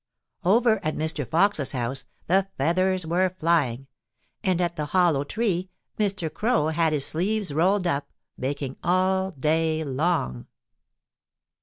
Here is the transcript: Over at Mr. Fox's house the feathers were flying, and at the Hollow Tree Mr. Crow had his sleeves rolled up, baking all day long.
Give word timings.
Over 0.43 0.83
at 0.83 0.95
Mr. 0.95 1.27
Fox's 1.29 1.73
house 1.73 2.05
the 2.25 2.47
feathers 2.57 3.05
were 3.05 3.35
flying, 3.37 3.85
and 4.43 4.59
at 4.59 4.75
the 4.75 4.85
Hollow 4.87 5.23
Tree 5.23 5.69
Mr. 5.99 6.33
Crow 6.33 6.69
had 6.69 6.91
his 6.91 7.05
sleeves 7.05 7.53
rolled 7.53 7.85
up, 7.85 8.09
baking 8.39 8.77
all 8.81 9.29
day 9.29 9.83
long. 9.83 10.47